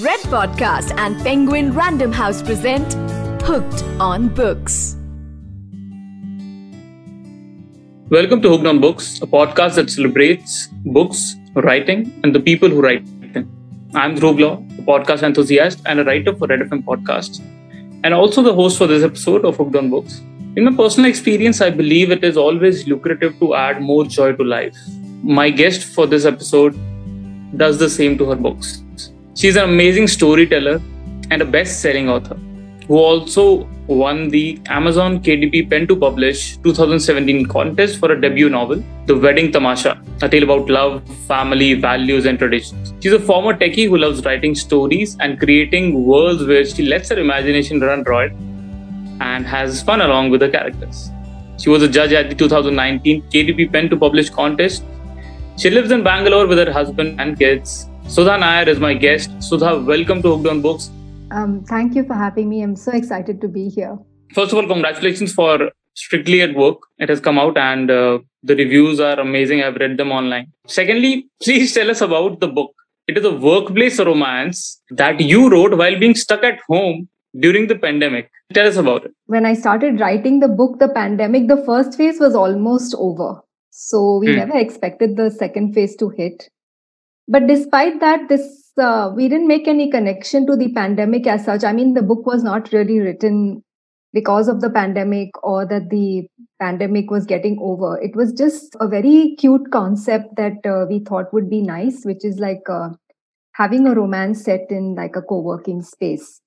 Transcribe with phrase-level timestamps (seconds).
[0.00, 2.94] Red Podcast and Penguin Random House present
[3.42, 4.96] Hooked on Books.
[8.08, 12.80] Welcome to Hooked on Books, a podcast that celebrates books, writing, and the people who
[12.80, 13.50] write them.
[13.94, 17.40] I'm Dhruv Lau, a podcast enthusiast and a writer for Red FM Podcasts,
[18.02, 20.22] and also the host for this episode of Hooked on Books.
[20.56, 24.42] In my personal experience, I believe it is always lucrative to add more joy to
[24.42, 24.74] life.
[25.22, 26.80] My guest for this episode
[27.58, 28.82] does the same to her books.
[29.34, 30.80] She's an amazing storyteller
[31.30, 32.34] and a best selling author
[32.86, 38.84] who also won the Amazon KDP Pen to Publish 2017 contest for a debut novel,
[39.06, 42.92] The Wedding Tamasha, a tale about love, family, values, and traditions.
[43.00, 47.18] She's a former techie who loves writing stories and creating worlds where she lets her
[47.18, 48.32] imagination run riot
[49.20, 51.10] and has fun along with the characters.
[51.58, 54.84] She was a judge at the 2019 KDP Pen to Publish contest.
[55.56, 57.88] She lives in Bangalore with her husband and kids.
[58.08, 59.30] Sudha Nair is my guest.
[59.42, 60.90] Sudha, welcome to Hooked on Books.
[61.30, 62.62] Um, thank you for having me.
[62.62, 63.98] I'm so excited to be here.
[64.34, 66.78] First of all, congratulations for Strictly at Work.
[66.98, 69.62] It has come out and uh, the reviews are amazing.
[69.62, 70.52] I've read them online.
[70.66, 72.74] Secondly, please tell us about the book.
[73.08, 77.76] It is a workplace romance that you wrote while being stuck at home during the
[77.76, 78.30] pandemic.
[78.52, 79.12] Tell us about it.
[79.26, 83.40] When I started writing the book, the pandemic, the first phase was almost over.
[83.70, 84.36] So we Hmm.
[84.36, 86.50] never expected the second phase to hit.
[87.28, 91.64] But despite that, this uh, we didn't make any connection to the pandemic as such.
[91.64, 93.62] I mean, the book was not really written
[94.12, 96.26] because of the pandemic or that the
[96.60, 98.00] pandemic was getting over.
[98.00, 102.24] It was just a very cute concept that uh, we thought would be nice, which
[102.24, 102.90] is like uh,
[103.52, 106.40] having a romance set in like a co-working space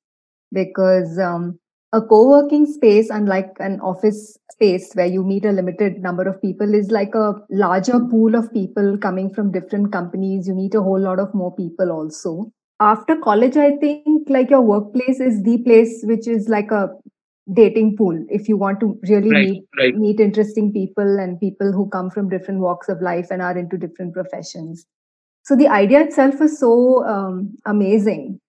[0.51, 1.59] because um,
[1.93, 6.73] a co-working space unlike an office space where you meet a limited number of people
[6.73, 10.47] is like a larger pool of people coming from different companies.
[10.47, 12.51] You meet a whole lot of more people also.
[12.79, 16.89] After college i think like your workplace is the place which is like a
[17.53, 18.25] dating pool.
[18.29, 19.95] If you want to really Right, meet right.
[19.95, 23.77] meet interesting people and people who come from different walks of life and are into
[23.77, 24.85] different professions.
[25.43, 28.39] So the idea itself is so um, amazing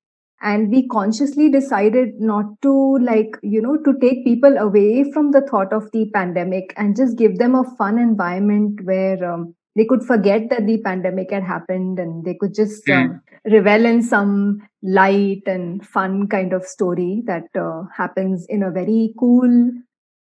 [0.42, 5.40] and we consciously decided not to like you know to take people away from the
[5.40, 10.02] thought of the pandemic and just give them a fun environment where um, they could
[10.02, 13.20] forget that the pandemic had happened and they could just um,
[13.50, 19.12] revel in some light and fun kind of story that uh, happens in a very
[19.18, 19.70] cool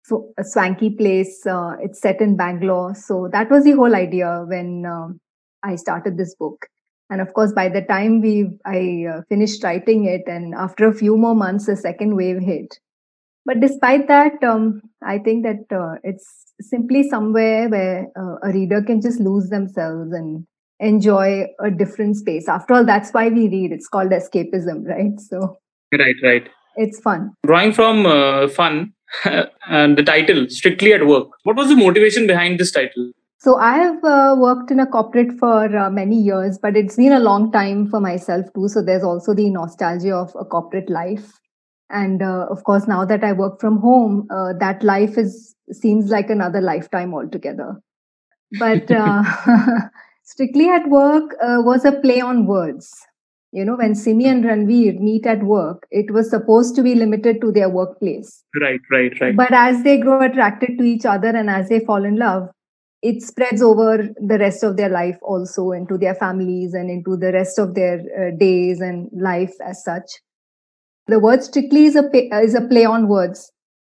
[0.03, 1.45] so a swanky place.
[1.47, 2.93] Uh, it's set in bangalore.
[2.93, 5.19] So that was the whole idea when um,
[5.63, 6.67] i started this book
[7.09, 10.93] and of course by the time we i uh, finished writing it and after a
[10.93, 12.79] few more months the second wave hit
[13.45, 18.81] but despite that um, i think that uh, it's simply somewhere where uh, a reader
[18.81, 20.45] can just lose themselves and
[20.79, 25.57] enjoy a different space after all that's why we read it's called escapism right so
[25.97, 26.49] Right, right.
[26.75, 28.93] it's fun Drawing from uh, fun
[29.67, 31.29] and the title, Strictly at Work.
[31.43, 33.11] What was the motivation behind this title?
[33.37, 37.11] So I have uh, worked in a corporate for uh, many years, but it's been
[37.11, 38.67] a long time for myself too.
[38.67, 41.39] So there's also the nostalgia of a corporate life,
[41.89, 46.09] and uh, of course now that I work from home, uh, that life is seems
[46.09, 47.81] like another lifetime altogether.
[48.59, 49.23] But uh,
[50.23, 52.93] strictly at work uh, was a play on words.
[53.51, 57.39] You know, when Simi and Ranveer meet at work, it was supposed to be limited
[57.41, 58.43] to their workplace.
[58.59, 59.35] Right, right, right.
[59.35, 62.49] But as they grow attracted to each other and as they fall in love,
[63.05, 67.31] it spreads over the rest of their life also into their families and into the
[67.33, 70.09] rest of their uh, days and life as such.
[71.07, 72.09] The word strictly is a
[72.41, 73.51] is a play on words,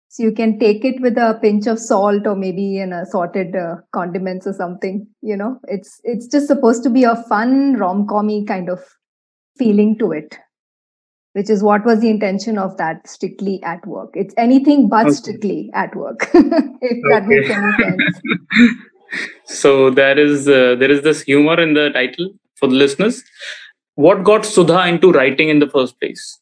[0.08, 3.76] so you can take it with a pinch of salt or maybe in assorted uh,
[3.92, 5.06] condiments or something.
[5.22, 8.80] You know, it's it's just supposed to be a fun rom commy kind of
[9.58, 10.38] feeling to it,
[11.32, 14.10] which is what was the intention of that strictly at work.
[14.14, 15.12] It's anything but Okay.
[15.12, 18.20] strictly at work, if that makes any sense.
[19.44, 23.22] so there is uh, there is this humor in the title for the listeners.
[23.94, 26.38] What got Sudha into writing in the first place?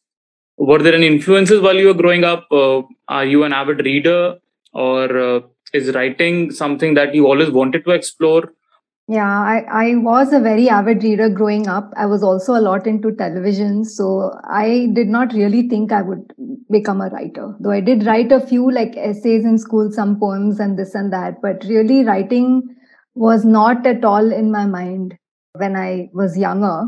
[0.57, 2.47] Were there any influences while you were growing up?
[2.51, 4.37] Uh, are you an avid reader,
[4.73, 5.39] or uh,
[5.73, 8.53] is writing something that you always wanted to explore?
[9.11, 11.91] Yeah, I, I was a very avid reader growing up.
[11.97, 13.83] I was also a lot into television.
[13.83, 16.31] So I did not really think I would
[16.69, 17.55] become a writer.
[17.59, 21.11] Though I did write a few like essays in school, some poems and this and
[21.11, 21.41] that.
[21.41, 22.61] But really, writing
[23.15, 25.17] was not at all in my mind
[25.53, 26.83] when I was younger.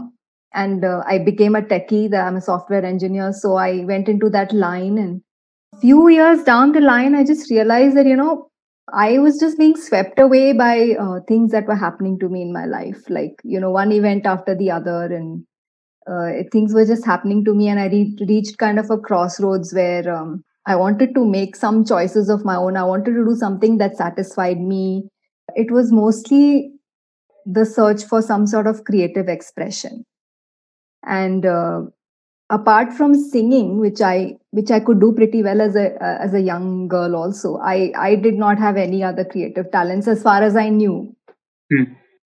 [0.53, 3.33] And uh, I became a techie, I'm a software engineer.
[3.33, 4.99] So I went into that line.
[4.99, 5.23] And
[5.73, 8.50] a few years down the line, I just realized that, you know,
[8.93, 12.51] I was just being swept away by uh, things that were happening to me in
[12.53, 15.05] my life, like, you know, one event after the other.
[15.05, 15.45] And
[16.07, 19.73] uh, things were just happening to me and i re- reached kind of a crossroads
[19.73, 23.35] where um, i wanted to make some choices of my own i wanted to do
[23.35, 25.03] something that satisfied me
[25.55, 26.71] it was mostly
[27.45, 30.05] the search for some sort of creative expression
[31.05, 31.81] and uh,
[32.55, 34.15] apart from singing which i
[34.59, 37.91] which i could do pretty well as a uh, as a young girl also i
[38.07, 41.15] i did not have any other creative talents as far as i knew.
[41.73, 41.83] Hmm.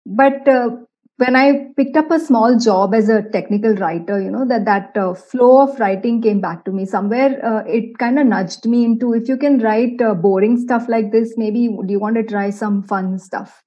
[0.06, 0.69] but uh,
[1.18, 1.45] when i
[1.77, 5.50] picked up a small job as a technical writer you know that that uh, flow
[5.62, 6.85] of writing came back to me.
[6.85, 10.88] Somewhere uh, it kind of nudged me into if you can write uh, boring stuff
[10.88, 13.63] like this maybe do you want to try some fun stuff?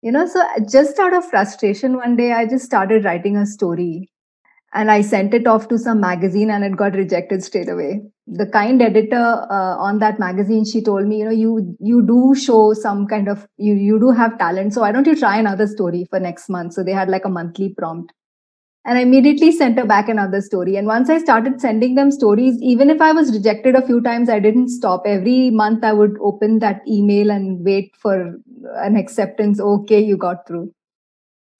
[0.00, 4.11] You know so just out of frustration one day i just started writing a story
[4.74, 8.00] and i sent it off to some magazine and it got rejected straight away.
[8.26, 9.16] The kind editor
[9.50, 13.28] uh, on that magazine she told me you know you you do show some kind
[13.28, 14.72] of you you do have talent.
[14.74, 16.74] So why don't you try another story for next month?
[16.74, 18.12] So they had like a monthly prompt.
[18.84, 20.76] And i immediately sent her back another story.
[20.76, 24.28] And once i started sending them stories even if i was rejected a few times
[24.28, 25.02] i didn't stop.
[25.06, 28.16] Every month i would open that email and wait for
[28.88, 29.60] an acceptance.
[29.60, 30.72] Okay you got through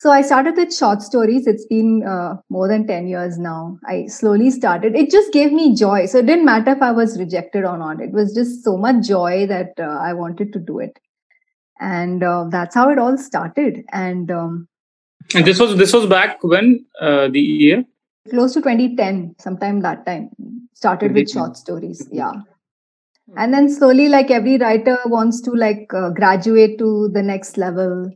[0.02, 1.46] so I started with short stories.
[1.46, 3.78] It's been uh, more than 10 years now.
[3.86, 4.96] I slowly started.
[4.96, 6.06] It just gave me joy.
[6.06, 8.00] So it didn't matter if I was rejected or not.
[8.00, 10.98] It was just so much joy that uh, I wanted to do it.
[11.78, 13.84] And uh, that's how it all started.
[13.92, 14.66] And um,
[15.36, 17.84] And this was this was back when uh, the year.
[18.28, 20.30] close to 2010, sometime that time,
[20.74, 22.08] started with short stories.
[22.10, 22.32] Yeah.
[23.36, 28.10] And then slowly, like every writer wants to like uh, graduate to the next level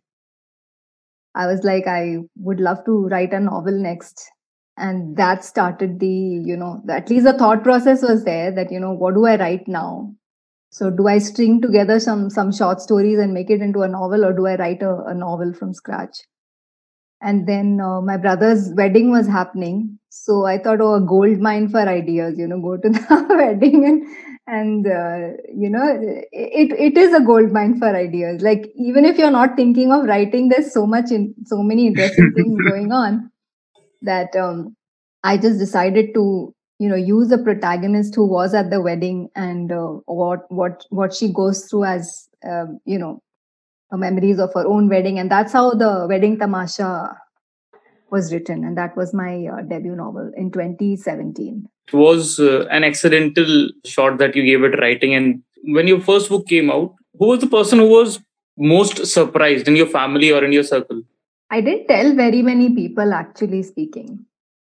[1.36, 4.30] I was like, I would love to write a novel next.
[4.78, 8.80] And that started the, you know, at least the thought process was there that, you
[8.80, 10.14] know, what do I write now?
[10.70, 14.24] So do I string together some some short stories and make it into a novel,
[14.24, 16.18] or do I write a, a novel from scratch?
[17.22, 21.68] And then uh, my brother's wedding was happening, so I thought, oh, a gold mine
[21.68, 22.38] for ideas.
[22.38, 24.06] You know, go to the wedding and
[24.46, 25.84] and uh, you know
[26.32, 30.04] it it is a gold mine for ideas like even if you're not thinking of
[30.04, 33.30] writing there's so much in so many interesting things going on
[34.02, 34.76] that um,
[35.24, 39.72] i just decided to you know use a protagonist who was at the wedding and
[39.72, 43.20] uh, what what what she goes through as um, you know
[43.90, 47.16] uh, memories of her own wedding and that's how the wedding tamasha
[48.10, 52.84] was written and that was my uh, debut novel in 2017 It was uh, an
[52.84, 55.14] accidental shot that you gave at writing.
[55.14, 58.20] And when your first book came out, who was the person who was
[58.56, 61.02] most surprised in your family or in your circle?
[61.50, 64.26] I didn't tell very many people, actually speaking.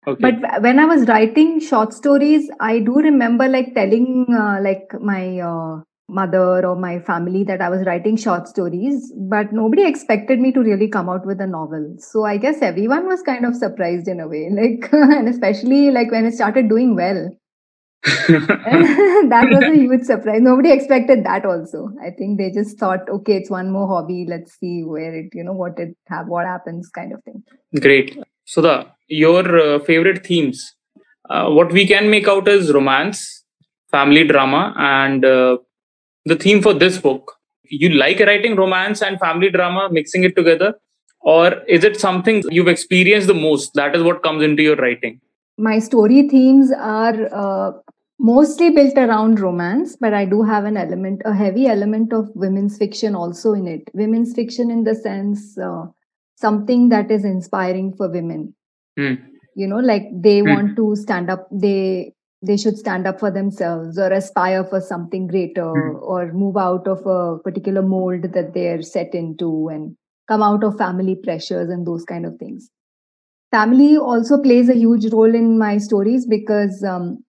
[0.07, 0.31] Okay.
[0.31, 5.41] But when I was writing short stories, I do remember like telling uh, like my
[5.41, 10.53] uh, mother or my family that I was writing short stories, but nobody expected me
[10.53, 11.97] to really come out with a novel.
[11.99, 16.11] So I guess everyone was kind of surprised in a way, like, and especially like
[16.11, 17.31] when it started doing well.
[18.03, 20.41] that was a huge surprise.
[20.41, 21.91] Nobody expected that also.
[22.03, 24.25] I think they just thought, okay, it's one more hobby.
[24.27, 27.43] Let's see where it, you know, what it have, what happens kind of thing.
[27.79, 28.19] Great.
[28.47, 30.75] Sudha, your uh, favorite themes.
[31.29, 33.45] Uh, what we can make out is romance,
[33.91, 35.59] family drama, and uh,
[36.25, 37.33] the theme for this book.
[37.65, 40.75] You like writing romance and family drama, mixing it together,
[41.21, 43.73] or is it something you've experienced the most?
[43.75, 45.21] That is what comes into your writing.
[45.59, 47.73] My story themes are uh,
[48.19, 52.77] mostly built around romance, but I do have an element, a heavy element of women's
[52.79, 53.83] fiction also in it.
[53.95, 55.87] Women's fiction, in the sense, uh,
[56.37, 58.55] something that is inspiring for women.
[58.99, 59.15] Hmm.
[59.55, 60.49] You know, like they Hmm.
[60.49, 61.49] want to stand up.
[61.51, 65.97] They they should stand up for themselves or aspire for something greater Hmm.
[66.15, 69.97] or move out of a particular mold that they're set into and
[70.29, 72.71] come out of family pressures and those kind of things
[73.53, 77.25] family also plays a huge role in my stories because um,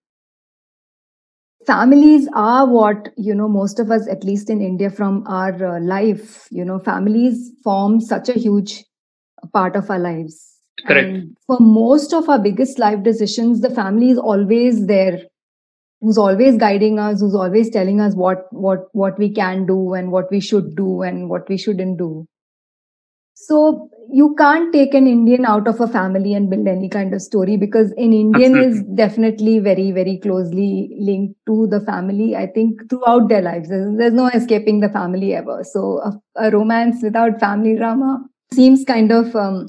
[1.66, 5.80] families are what you know most of us at least in india from our uh,
[5.80, 8.84] life you know families form such a huge
[9.52, 10.51] part of our lives
[10.86, 11.08] Correct.
[11.08, 15.22] and for most of our biggest life decisions the family is always there
[16.00, 20.10] who's always guiding us who's always telling us what what what we can do and
[20.10, 22.26] what we should do and what we shouldn't do.
[23.34, 27.22] So you can't take an indian out of a family and build any kind of
[27.22, 32.82] story because an indian is definitely very very closely linked to the family i think
[32.90, 33.68] throughout their lives.
[33.68, 35.62] There's, there's no escaping the family ever.
[35.64, 38.18] So a, a romance without family drama
[38.52, 39.68] seems kind of um,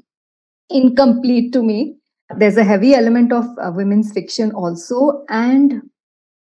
[0.74, 1.98] incomplete to me.
[2.38, 5.82] There's a heavy element of uh, women's fiction also and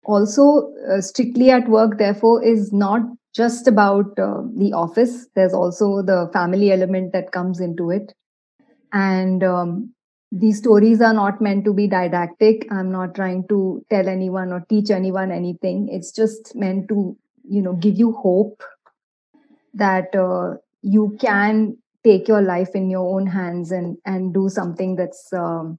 [0.06, 3.02] also uh, strictly at work therefore is not
[3.36, 5.28] just about uh, the office.
[5.36, 8.14] There's also the family element that comes into it.
[8.94, 9.94] And um,
[10.32, 12.68] these stories are not meant to be didactic.
[12.72, 15.90] I'm not trying to tell anyone or teach anyone anything.
[15.92, 17.18] It's just meant to
[17.50, 18.64] you know give you hope
[19.74, 24.96] that uh, you can take your life in your own hands and and do something
[24.96, 25.78] that's um,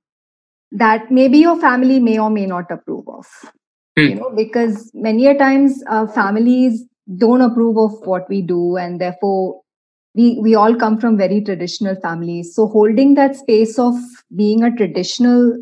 [0.72, 3.26] that maybe your family may or may not approve of
[3.96, 4.08] Hmm.
[4.08, 6.84] you know because many a times uh, families
[7.18, 9.60] don't approve of what we do and therefore
[10.14, 13.94] we we all come from very traditional families so holding that space of
[14.36, 15.56] being a traditional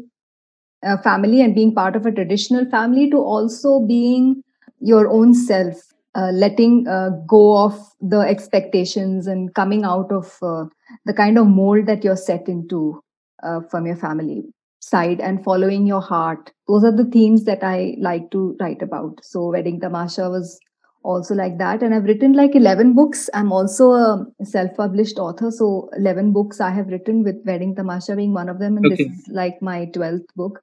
[0.85, 4.43] uh, family and being part of a traditional family to also being
[4.81, 5.77] your own self
[6.15, 10.65] uh, letting uh, go of the expectations and coming out of uh,
[11.05, 13.01] the kind of mold that you're set into
[13.43, 14.43] uh, from your family
[14.81, 16.53] side and following your heart.
[16.69, 19.21] Those are the themes that i like to write about.
[19.23, 20.59] So wedding tamasha was
[21.05, 21.83] also like that.
[21.83, 23.31] And i've written like 11 books.
[23.33, 25.51] I'm also a self-published author.
[25.51, 28.77] So 11 books i have written with wedding tamasha being one of them.
[28.77, 29.05] And Okay.
[29.05, 30.61] this is like my 12th book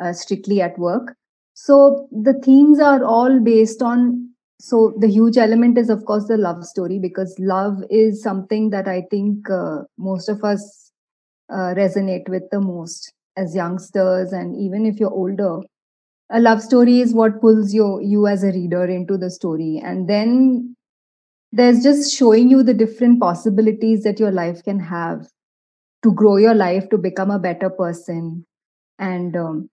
[0.00, 1.14] uh, strictly at work.
[1.54, 6.36] So the themes are all based on so the huge element is of course the
[6.36, 10.92] love story because love is something that i think uh, most of us
[11.50, 15.60] uh, resonate with the most as youngsters and even if you're older.
[16.30, 19.82] A love story is what pulls you you as a reader into the story.
[19.84, 20.76] And then
[21.52, 25.26] there's just showing you the different possibilities that your life can have
[26.02, 28.46] to grow your life to become a better person.
[28.98, 29.70] And um,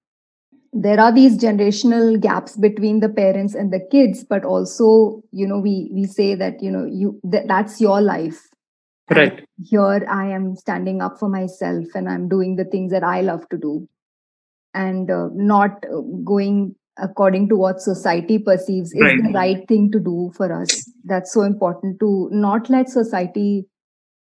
[0.74, 5.60] there are these generational gaps between the parents and the kids but also you know
[5.60, 8.42] we we say that you know you that, that's your life
[9.10, 9.46] And Right.
[9.70, 13.48] here i am standing up for myself and i'm doing the things that i love
[13.50, 13.88] to do
[14.74, 19.18] and uh, not uh, going according to what society perceives is Right.
[19.18, 23.66] the right thing to do for us that's so important to not let society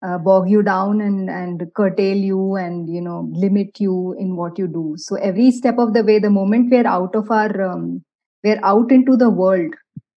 [0.05, 4.57] uh, bog you down and and curtail you and you know limit you in what
[4.59, 4.95] you do.
[4.97, 8.03] So every step of the way the moment we're out of our um,
[8.43, 9.73] we're out into the world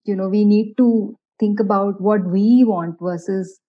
[0.05, 3.59] you know we need to think about what we want versus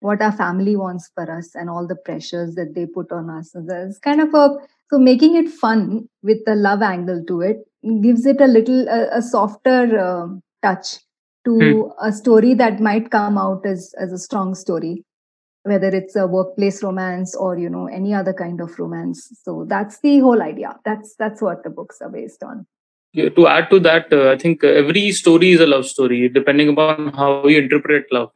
[0.00, 3.52] what our family wants for us and all the pressures that they put on us.
[3.52, 4.56] So there's kind of a
[4.90, 7.58] so making it fun with the love angle to it
[8.02, 10.98] gives it a little a, a softer um touch
[11.44, 11.82] to Hmm.
[12.00, 15.04] a story that might come out as as a strong story
[15.64, 20.00] whether it's a workplace romance or you know any other kind of romance so that's
[20.00, 22.66] the whole idea that's that's what the books are based on
[23.14, 26.70] Yeah, to add to that, uh, I think every story is a love story, depending
[26.70, 28.30] upon how you interpret love.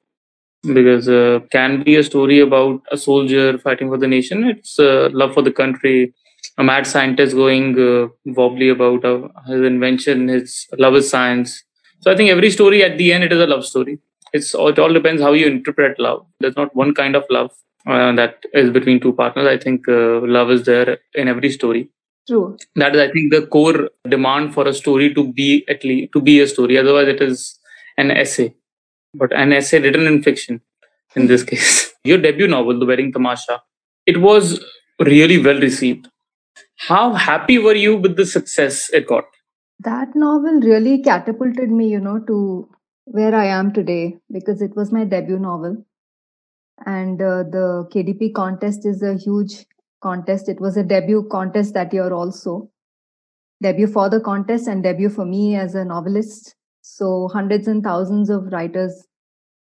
[0.78, 4.44] Because uh, can be a story about a soldier fighting for the nation.
[4.44, 6.12] It's uh, love for the country.
[6.58, 10.28] A mad scientist going uh, wobbly about uh, his invention.
[10.28, 11.62] His love is science.
[12.00, 13.98] So I think every story at the end it is a love story.
[14.36, 16.24] It's it all depends how you interpret love.
[16.40, 17.50] There's not one kind of love
[17.86, 19.46] uh, that is between two partners.
[19.46, 21.88] I think uh, love is there in every story.
[22.28, 22.56] True.
[22.74, 26.20] That is i think the core demand for a story to be at least to
[26.20, 26.78] be a story.
[26.78, 27.58] Otherwise it is
[27.96, 28.54] an essay.
[29.14, 30.60] But an essay written in fiction
[31.14, 31.92] in this case.
[32.04, 33.62] Your debut novel the wedding tamasha
[34.06, 34.60] it was
[34.98, 36.08] really well received.
[36.88, 39.24] How happy were you with the success it got?
[39.80, 42.68] That novel really catapulted me you know to
[43.06, 45.84] where i am today because it was my debut novel.
[46.84, 49.66] And uh, the kdp contest is a huge
[50.02, 50.48] contest.
[50.48, 52.70] It was a debut contest that year also.
[53.62, 56.54] Debut for the contest and debut for me as a novelist.
[56.82, 59.06] So hundreds and thousands of writers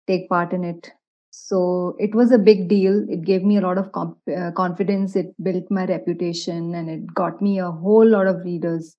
[0.07, 0.91] take part in it.
[1.31, 3.05] So it was a big deal.
[3.09, 5.15] It gave me a lot of comp- uh, confidence.
[5.15, 8.97] It built my reputation and it got me a whole lot of readers.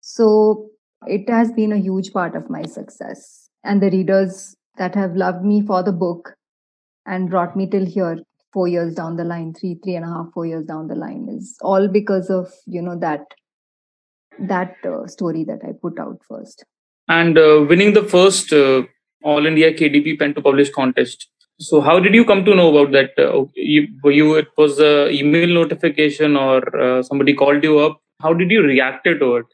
[0.00, 0.70] So
[1.06, 3.48] it has been a huge part of my success.
[3.64, 6.34] And the readers that have loved me for the book
[7.06, 8.18] and brought me till here
[8.52, 11.28] four years down the line three three and a half four years down the line
[11.30, 13.20] is all because of you know that
[14.38, 16.64] that uh, story that i put out first.
[17.08, 18.82] And uh, winning the first uh,
[19.22, 21.28] all india kdp pen to publish contest.
[21.60, 23.18] So how did you come to know about that?
[23.18, 28.00] Uh, you, you it was a email notification or uh, somebody called you up?
[28.22, 29.46] How did you react to it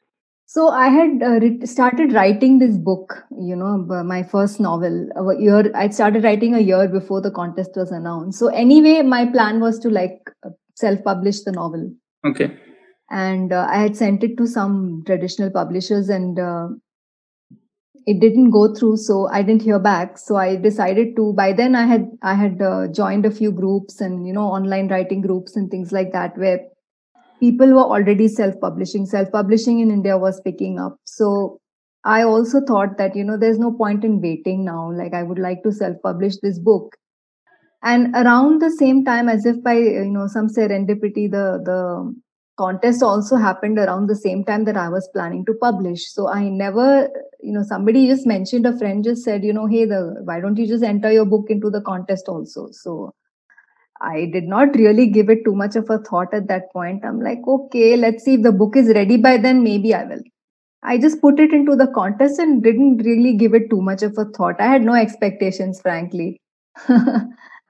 [0.55, 3.15] so i had uh, writ- started writing this book
[3.51, 7.73] you know my first novel a year i started writing a year before the contest
[7.77, 8.39] was announced.
[8.39, 10.31] So anyway my plan was to like
[10.77, 11.91] self publish the novel.
[12.27, 12.57] Okay.
[13.11, 16.69] And uh, i had sent it to some traditional publishers and uh,
[18.07, 20.19] it didn't go through so i didn't hear back.
[20.19, 24.01] So i decided to by then i had i had uh, joined a few groups
[24.01, 26.61] and you know online writing groups and things like that where
[27.45, 30.99] people were already self publishing self publishing in india was picking up.
[31.05, 31.31] So
[32.13, 34.83] i also thought that you know there's no point in waiting now.
[35.01, 36.97] Like i would like to self publish this book.
[37.93, 41.81] And around the same time as if by you know some serendipity the the
[42.63, 46.05] contest also happened around the same time that i was planning to publish.
[46.13, 46.87] So i never
[47.43, 50.57] you know somebody just mentioned a friend just said you know hey the why don't
[50.65, 52.69] you just enter your book into the contest also?
[52.85, 53.13] So
[54.11, 57.21] i did not really give it too much of a thought at that point i'm
[57.29, 60.23] like okay let's see if the book is ready by then maybe i will
[60.83, 64.19] i just put it into the contest and didn't really give it too much of
[64.19, 66.37] a thought i had no expectations frankly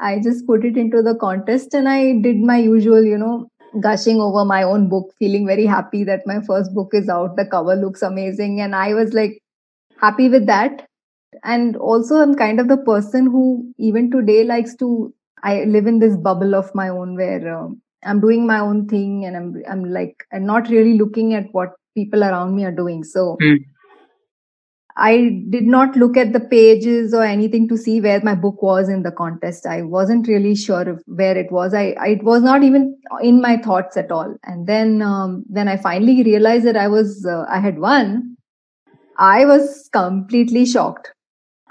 [0.00, 3.48] I just put it into the contest and I did my usual, you know,
[3.80, 7.36] gushing over my own book, feeling very happy that my first book is out.
[7.36, 8.60] The cover looks amazing.
[8.60, 9.38] And I was like
[9.98, 10.86] happy with that.
[11.44, 15.12] And also, I'm kind of the person who, even today, likes to.
[15.44, 17.68] I live in this bubble of my own where uh,
[18.04, 21.70] I'm doing my own thing and I'm, I'm like, I'm not really looking at what
[21.94, 23.04] people around me are doing.
[23.04, 23.58] So, mm
[24.96, 28.88] I did not look at the pages or anything to see where my book was
[28.88, 29.66] in the contest.
[29.66, 31.74] I wasn't really sure where it was.
[31.74, 34.36] I, I, it was not even in my thoughts at all.
[34.44, 38.36] And then um, when I finally realized that I was uh, I had won,
[39.18, 41.13] I was completely shocked.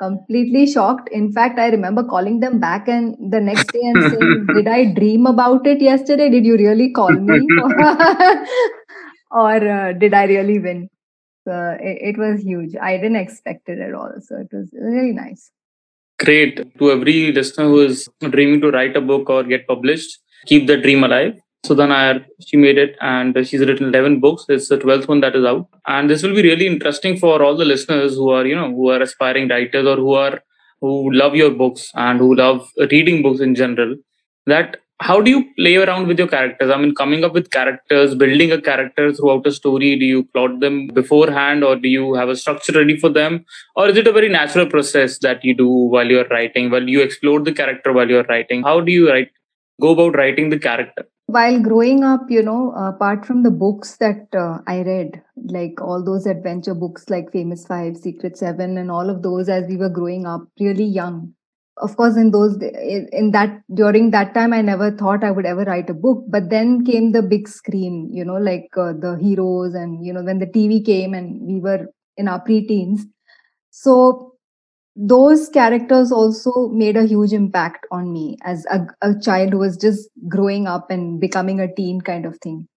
[0.03, 1.09] Completely shocked.
[1.11, 4.93] In fact, I remember calling them back and the next day and saying, "Did I
[4.93, 6.29] dream about it yesterday?
[6.29, 7.39] Did you really call me,
[9.31, 10.89] or uh, did I really win?"
[11.47, 12.75] uh, it, it, was huge.
[12.81, 14.11] I didn't expect it at all.
[14.21, 15.51] So it was really nice.
[16.19, 16.77] Great.
[16.77, 20.77] To every listener who is dreaming to write a book or get published, keep the
[20.77, 21.33] dream alive.
[21.65, 24.45] Sudha Nair, she made it and she's written 11 books.
[24.49, 25.67] It's the 12th one that is out.
[25.87, 28.89] And this will be really interesting for all the listeners who are, you know, who
[28.89, 30.43] are aspiring writers or who are,
[30.81, 33.95] who love your books and who love reading books in general.
[34.45, 38.13] That how do you play around with your characters i mean coming up with characters
[38.15, 42.29] building a character throughout a story do you plot them beforehand or do you have
[42.29, 43.43] a structure ready for them
[43.75, 47.01] or is it a very natural process that you do while you're writing while you
[47.01, 49.31] explore the character while you're writing how do you write
[49.81, 54.27] go about writing the character while growing up you know apart from the books that
[54.35, 55.21] uh, i read
[55.57, 59.65] like all those adventure books like famous 5 secret 7 and all of those as
[59.67, 61.33] we were growing up really young.
[61.77, 65.63] Of course in those in that during that time i never thought i would ever
[65.63, 69.73] write a book but then came the big screen you know like uh, the heroes
[69.73, 73.01] and you know when the tv came and we were in our preteens.
[73.71, 74.32] So
[74.95, 79.75] those characters also made a huge impact on me as a, a child who was
[79.77, 82.67] just growing up and becoming a teen kind of thing.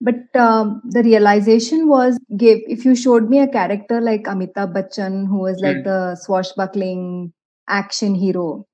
[0.00, 5.26] But um, the realization was give if you showed me a character like amitabh bachchan
[5.26, 5.84] who was like mm.
[5.84, 7.32] the swashbuckling
[7.68, 8.66] action hero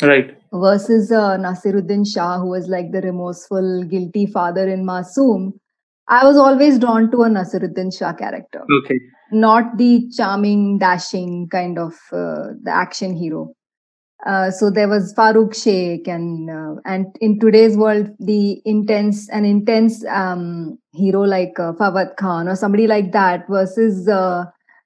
[0.00, 0.36] right.
[0.52, 5.52] versus uh, naseeruddin shah who was like the remorseful guilty father in masoom
[6.06, 8.64] i was always drawn to a naseeruddin shah character.
[8.78, 8.98] Okay
[9.32, 13.52] not the charming dashing kind of uh, the action hero
[14.26, 19.44] uh, so there was Farooq Sheikh, and uh, and in today's world, the intense an
[19.44, 24.44] intense um, hero like uh, Fawad Khan or somebody like that versus uh,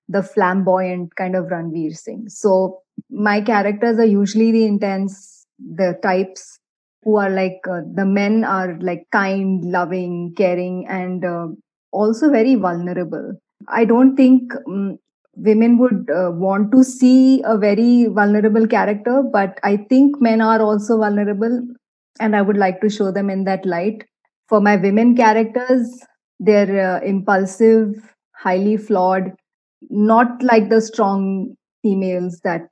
[0.08, 2.28] the flamboyant kind of Ranveer Singh.
[2.28, 6.58] So my characters are usually the intense, the types
[7.02, 11.48] who are like uh, the men are like kind, loving, caring, and uh,
[11.90, 13.32] also very vulnerable.
[13.68, 14.98] I don't think um,
[15.36, 20.60] women would uh, want to see a very vulnerable character, but I think men are
[20.60, 21.66] also vulnerable,
[22.20, 24.04] and I would like to show them in that light.
[24.48, 25.88] For my women characters,
[26.38, 27.94] they're uh, impulsive,
[28.36, 29.32] highly flawed,
[29.90, 32.68] not like the strong females that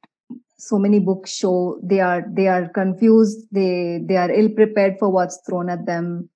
[0.59, 5.09] so many books show they are they are confused they they are ill prepared for
[5.09, 6.29] what's thrown at them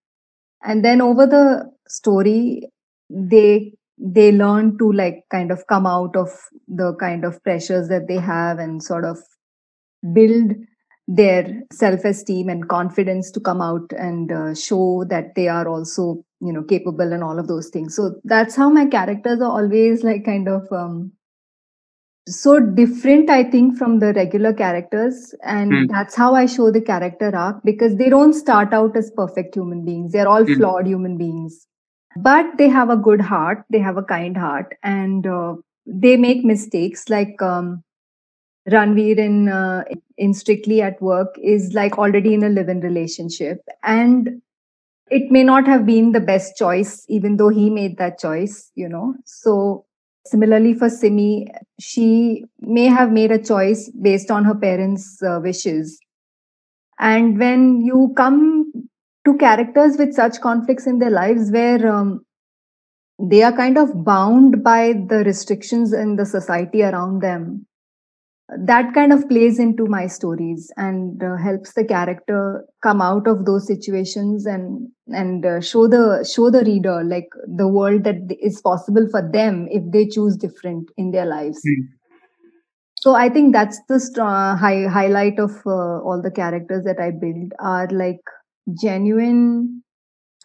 [0.64, 2.68] and then over the story
[3.10, 6.28] they they learn to like kind of come out of
[6.66, 9.18] the kind of pressures that they have and sort of
[10.12, 10.52] build
[11.07, 16.52] their self-esteem and confidence to come out and uh, show that they are also you
[16.52, 20.24] know capable and all of those things so that's how my characters are always like
[20.24, 21.12] kind of um,
[22.26, 25.88] so different i think from the regular characters and mm.
[25.90, 29.85] that's how i show the character arc because they don't start out as perfect human
[29.85, 30.57] beings they're all mm.
[30.57, 31.66] flawed human beings
[32.16, 35.55] but they have a good heart they have a kind heart and uh,
[35.87, 37.83] they make mistakes like um,
[38.70, 39.85] Ranveer in uh,
[40.16, 44.40] in Strictly at Work is like already in a live-in relationship, and
[45.11, 48.70] it may not have been the best choice, even though he made that choice.
[48.74, 49.87] You know, so
[50.27, 51.48] Similarly, for Simi,
[51.81, 56.00] she may have made a choice based on her parents' uh, wishes.
[56.98, 58.63] And when you come
[59.24, 62.24] to characters with such conflicts in their lives where um,
[63.18, 67.66] they are kind of bound by the restrictions in the society around them,
[68.48, 73.46] that kind of plays into my stories and uh, helps the character come out of
[73.46, 78.60] those situations and and uh, show the show the reader like the world that is
[78.60, 81.88] possible for them if they choose different in their lives mm.
[82.96, 87.10] so i think that's the strong, high, highlight of uh, all the characters that i
[87.10, 88.20] build are like
[88.81, 89.83] genuine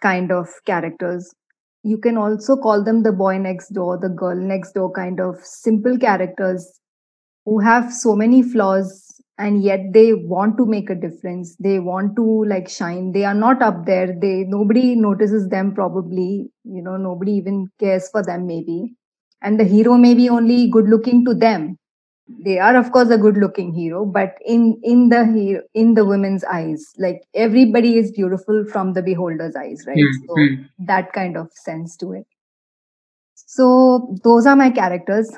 [0.02, 1.34] kind of characters.
[1.84, 5.38] You can also call them the boy next door the girl next door kind of
[5.44, 6.80] simple characters
[7.46, 9.06] who have so many flaws
[9.40, 11.56] and yet they want to make a difference.
[11.58, 13.14] They want to like shine.
[13.14, 14.14] They are not up there.
[14.22, 18.96] They nobody notices them probably you know nobody even cares for them maybe.
[19.44, 21.79] And the hero may be only good looking to them
[22.38, 26.06] they are of course a good looking hero but in in the hero in the
[26.06, 30.62] women's eyes like everybody is beautiful from the beholder's eyes right mm-hmm.
[30.62, 32.26] so that kind of sense to it
[33.34, 35.32] so those are my characters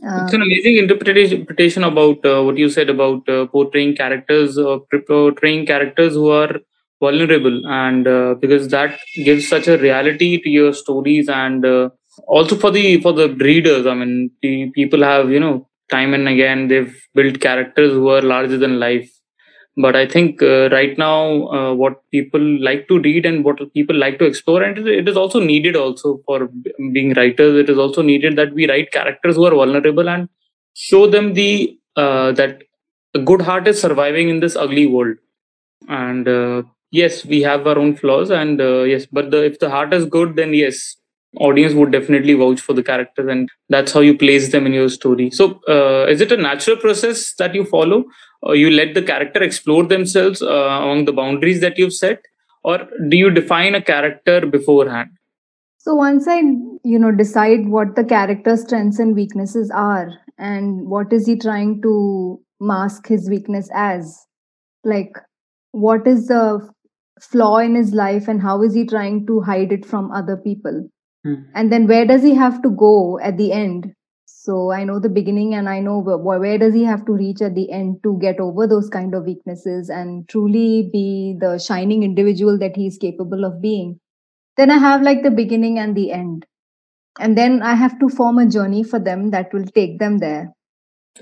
[0.00, 5.66] it's an amazing interpretation about uh, what you said about uh, portraying characters, uh, portraying
[5.66, 6.60] characters who are
[7.00, 11.90] vulnerable, and uh, because that gives such a reality to your stories, and uh,
[12.26, 13.86] also for the for the readers.
[13.86, 18.22] I mean, the people have you know time and again they've built characters who are
[18.22, 19.10] larger than life,
[19.84, 21.18] but i think uh, right now
[21.58, 25.16] uh, what people like to read and what people like to explore and it is
[25.22, 26.48] also needed also for
[26.92, 27.56] being writers.
[27.58, 30.28] It is also needed that we write characters who are vulnerable and
[30.74, 32.62] show them the uh, that
[33.14, 35.16] a good heart is surviving in this ugly world.
[35.88, 39.70] And uh, yes we have our own flaws and uh, yes but the, if the
[39.70, 40.96] heart is good then yes
[41.38, 44.88] audience would definitely vouch for the characters and that's how you place them in your
[44.88, 45.30] story.
[45.30, 48.04] So uh, is it a natural process that you follow?
[48.42, 52.24] Or you let the character explore themselves uh, along the boundaries that you've set?
[52.64, 55.10] Or do you define a character beforehand?
[55.78, 56.38] So once i
[56.84, 61.82] you know decide what the character's strengths and weaknesses are and what is he trying
[61.82, 64.26] to mask his weakness as?
[64.84, 65.12] Like
[65.72, 66.68] what is the
[67.20, 70.88] flaw in his life and how is he trying to hide it from other people
[71.26, 71.46] Mm.
[71.54, 73.94] And then where does he have to go at the end?
[74.26, 77.40] So I know the beginning and I know where, where does he have to reach
[77.40, 82.02] at the end to get over those kind of weaknesses and truly be the shining
[82.02, 84.00] individual that he's capable of being.
[84.56, 86.44] Then I have like the beginning and the end.
[87.20, 90.52] And then I have to form a journey for them that will take them there.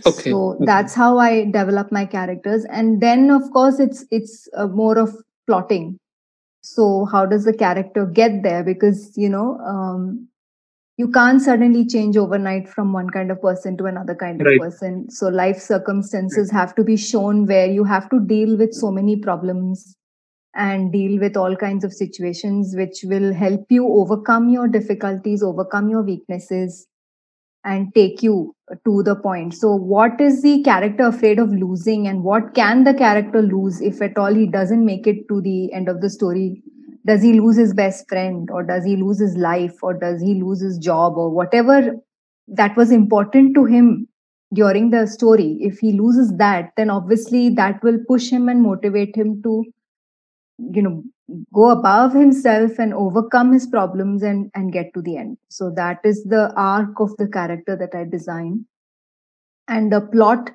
[0.06, 0.30] Okay.
[0.30, 0.64] So okay.
[0.64, 2.64] that's how I develop my characters.
[2.64, 5.14] And then of course it's it's uh, more of
[5.46, 5.98] plotting
[6.60, 8.62] so how does the character get there?
[8.62, 10.28] Because you know um,
[10.96, 14.60] you can't suddenly change overnight from one kind of person to another kind of right.
[14.60, 15.10] person.
[15.10, 19.16] So life circumstances have to be shown where you have to deal with so many
[19.16, 19.96] problems
[20.54, 25.88] and deal with all kinds of situations which will help you overcome your difficulties overcome
[25.88, 26.88] your weaknesses
[27.64, 29.54] and take you to the point.
[29.54, 34.00] So, what is the character afraid of losing, and what can the character lose if
[34.02, 36.62] at all he doesn't make it to the end of the story?
[37.06, 40.34] Does he lose his best friend, or does he lose his life, or does he
[40.42, 41.96] lose his job, or whatever
[42.48, 44.08] that was important to him
[44.54, 45.58] during the story?
[45.60, 49.64] If he loses that, then obviously that will push him and motivate him to,
[50.58, 51.02] you know,
[51.52, 55.38] go above himself and overcome his problems and and get to the end.
[55.48, 58.66] So that is the arc of the character that i design.
[59.68, 60.50] And the plot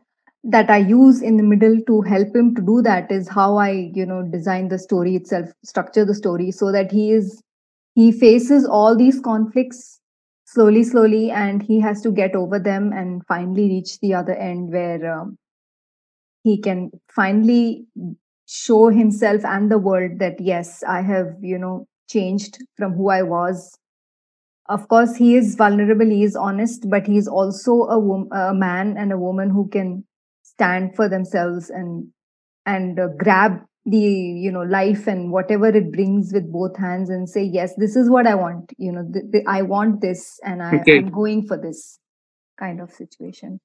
[0.45, 3.69] that i use in the middle to help him to do that is how i
[3.95, 7.41] you know design the story itself structure the story so that he is
[7.95, 9.99] he faces all these conflicts
[10.45, 14.71] slowly slowly and he has to get over them and finally reach the other end
[14.71, 15.37] where um,
[16.43, 17.87] he can finally
[18.47, 23.21] show himself and the world that yes i have you know changed from who i
[23.23, 23.77] was.
[24.67, 28.97] Of course he is vulnerable he is honest but he's also a, wom- a man
[28.97, 30.05] and a woman who can
[30.43, 32.07] stand for themselves and
[32.65, 37.29] and uh, grab the you know life and whatever it brings with both hands and
[37.29, 40.63] say yes this is what i want you know th- th- i want this and
[40.63, 40.97] I, okay.
[40.97, 41.99] i'm going for this
[42.59, 43.59] kind of situation.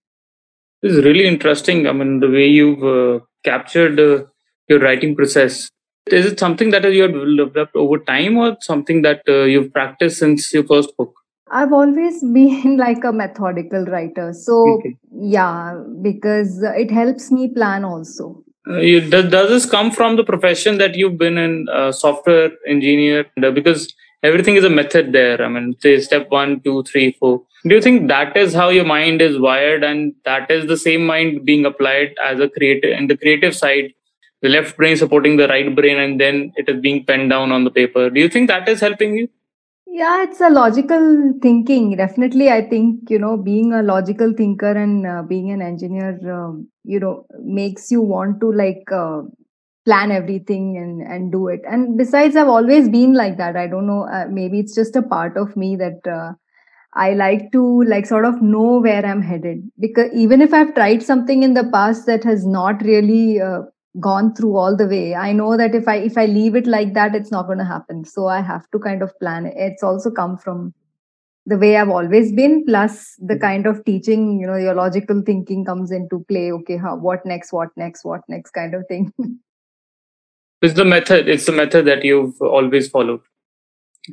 [0.82, 1.86] This is really interesting.
[1.86, 4.24] I mean the way you've uh, captured uh,
[4.70, 5.70] your writing process.
[6.06, 10.18] Is it something that you have developed over time or something that uh, you've practiced
[10.18, 11.14] since your first book?
[11.50, 14.32] I've always been like a methodical writer.
[14.32, 14.96] So okay.
[15.12, 18.44] yeah because it helps me plan also.
[18.68, 22.50] Uh, you, does, does this come from the profession that you've been in uh, software
[22.68, 23.26] engineer?
[23.42, 25.42] Uh, because everything is a method there.
[25.42, 27.42] I mean say step one two three four.
[27.64, 31.04] Do you think that is how your mind is wired and that is the same
[31.04, 33.92] mind being applied as a creative in the creative side
[34.42, 37.64] the left brain supporting the right brain and then it is being penned down on
[37.64, 39.28] the paper do you think that is helping you
[39.86, 41.96] Yeah, it's a logical thinking.
[41.96, 46.68] Definitely, I think, you know, being a logical thinker and uh, being an engineer, um,
[46.84, 49.22] you know, makes you want to like uh,
[49.84, 51.60] plan everything and, and do it.
[51.68, 53.56] And besides, I've always been like that.
[53.56, 56.32] I don't know, uh, maybe it's just a part of me that uh,
[56.94, 59.70] I like to like sort of know where I'm headed.
[59.78, 63.62] Because even if I've tried something in the past that has not really uh,
[63.98, 66.94] gone through all the way i know that if i if i leave it like
[66.94, 69.54] that it's not going to happen so i have to kind of plan it.
[69.56, 70.72] it's also come from
[71.46, 73.40] the way i've always been plus the mm-hmm.
[73.40, 77.52] kind of teaching you know your logical thinking comes into play okay how what next
[77.52, 79.12] what next what next kind of thing
[80.62, 83.20] it's the method it's the method that you've always followed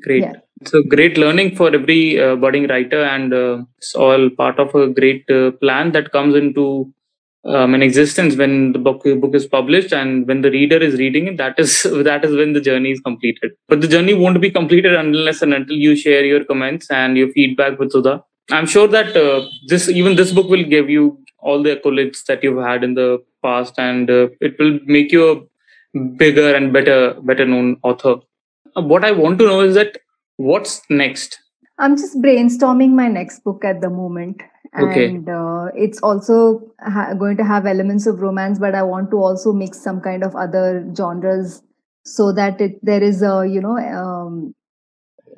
[0.02, 0.34] great yeah.
[0.74, 4.88] a great learning for every uh, budding writer and uh, it's all part of a
[4.88, 6.92] great uh, plan that comes into
[7.46, 11.28] um, in existence when the book book is published and when the reader is reading
[11.28, 13.52] it that is that is when the journey is completed.
[13.68, 17.30] But the journey won't be completed unless and until you share your comments and your
[17.32, 18.24] feedback with sudha.
[18.52, 22.44] I'm sure that uh, this even this book will give you all the accolades that
[22.44, 27.16] you've had in the past and uh, it will make you a bigger and better
[27.22, 28.16] better known author.
[28.76, 29.98] Uh, what i want to know is that
[30.38, 31.40] what's next?
[31.80, 34.42] I'm just brainstorming my next book at the moment
[34.80, 35.06] okay.
[35.06, 39.18] and uh, it's also ha- going to have elements of romance but i want to
[39.18, 41.62] also mix some kind of other genres
[42.06, 44.54] so that it, there is a you know um,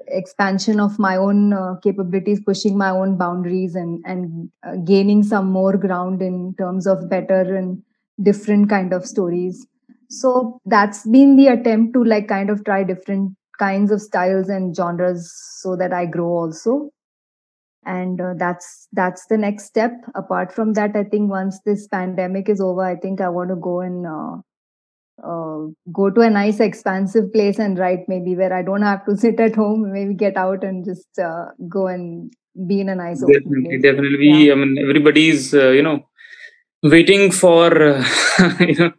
[0.07, 5.51] expansion of my own uh, capabilities pushing my own boundaries and and uh, gaining some
[5.51, 7.81] more ground in terms of better and
[8.23, 9.65] different kind of stories
[10.09, 14.75] so that's been the attempt to like kind of try different kinds of styles and
[14.75, 16.89] genres so that i grow also
[17.85, 19.91] and uh, that's that's the next step.
[20.15, 23.55] Apart from that i think once this pandemic is over i think i want to
[23.55, 24.35] go and uh,
[25.23, 29.17] uh, go to a nice expansive place and write maybe where i don't have to
[29.23, 32.33] sit at home maybe get out and just uh, go and
[32.67, 34.47] be in a nice definitely definitely.
[34.47, 34.53] Yeah.
[34.53, 36.05] i mean everybody's uh, you know
[36.83, 37.71] waiting for
[38.59, 38.91] you know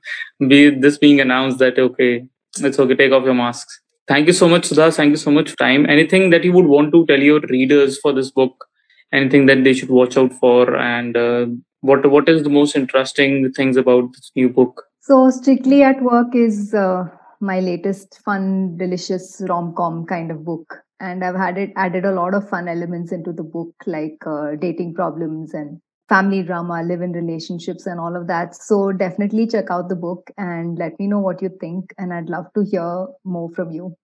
[0.47, 2.25] be this being announced that okay
[2.59, 3.81] it's okay take off your masks.
[4.09, 4.91] Thank you so much sudha.
[4.91, 5.89] Thank you so much for time.
[5.89, 8.67] Anything that you would want to tell your readers for this book
[9.13, 11.47] anything that they should watch out for and uh,
[11.81, 14.85] what what is the most interesting things about this new book?
[15.01, 17.05] So strictly at work is uh,
[17.41, 20.83] my latest fun delicious rom-com kind of book.
[21.03, 24.57] And i've had it added a lot of fun elements into the book like uh,
[24.61, 28.55] dating problems and family drama live in relationships and all of that.
[28.55, 32.29] So definitely check out the book and let me know what you think and i'd
[32.29, 33.97] love to hear more from you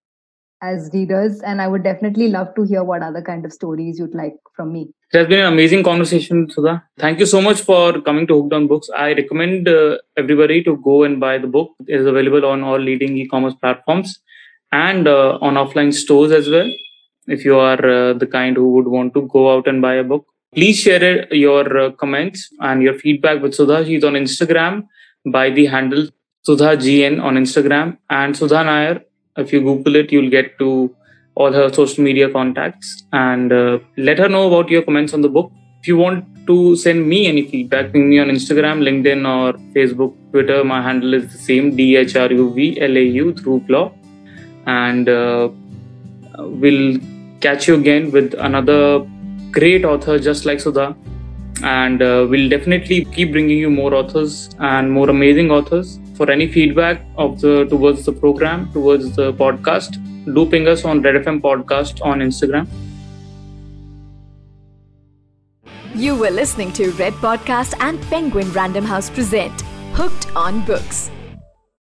[0.63, 4.15] as readers and i would definitely love to hear what other kind of stories you'd
[4.15, 4.89] like from me.
[5.13, 6.83] It has been an amazing conversation sudha.
[6.99, 8.89] Thank you so much for coming to hooked on books.
[8.97, 11.75] I recommend uh, everybody to go and buy the book.
[11.87, 14.19] It is available on all leading e-commerce platforms
[14.73, 16.69] and uh, on offline stores as well.
[17.27, 20.05] If you are uh, the kind who would want to go out and buy a
[20.05, 23.85] book please share your uh, comments and your feedback with sudha.
[23.85, 24.87] She's on instagram
[25.27, 26.09] by the handle
[26.43, 29.03] sudha gn on instagram and sudha nair
[29.37, 30.95] if you google it you'll get to
[31.37, 33.05] all her social media contacts.
[33.13, 35.53] And uh, let her know about your comments on the book.
[35.81, 40.13] If you want to send me any feedback ping me on instagram linkedin or facebook
[40.31, 43.93] twitter my handle is the same d-h-r-u-v-l-a-u Dhruv Lau
[44.67, 45.49] and uh,
[46.39, 47.01] we'll
[47.41, 49.05] catch you again with another
[49.51, 50.95] great author just like sudha
[51.63, 55.99] and uh, we'll definitely keep bringing you more authors and more amazing authors.
[56.17, 59.99] For any feedback of the towards the program towards the podcast
[60.35, 62.67] do ping us on red fm podcast on instagram.
[65.95, 69.61] You were listening to red podcast and penguin random house present
[69.93, 71.11] hooked on books